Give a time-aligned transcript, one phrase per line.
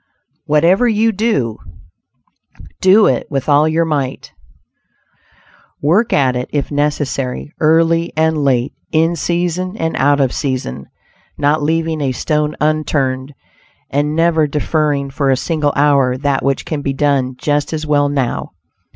[0.47, 1.59] WHATEVER YOU DO,
[2.81, 4.31] DO IT WITH ALL YOUR MIGHT
[5.79, 10.87] Work at it, if necessary, early and late, in season and out of season,
[11.37, 13.35] not leaving a stone unturned,
[13.91, 18.09] and never deferring for a single hour that which can be done just as well
[18.09, 18.53] now.